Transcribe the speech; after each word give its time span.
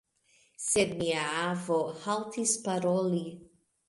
Sed 0.67 0.95
mia 1.01 1.25
avo 1.41 1.77
haltis 2.05 2.55
paroli. 2.65 3.23